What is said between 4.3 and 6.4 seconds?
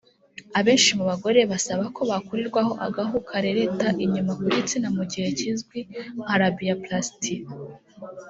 ku gitsina mu gikorwa kizwi nka